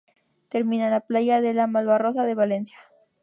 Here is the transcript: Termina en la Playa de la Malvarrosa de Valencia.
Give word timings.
Termina 0.49 0.85
en 0.85 0.91
la 0.93 1.01
Playa 1.01 1.41
de 1.41 1.53
la 1.53 1.67
Malvarrosa 1.67 2.23
de 2.25 2.33
Valencia. 2.33 2.79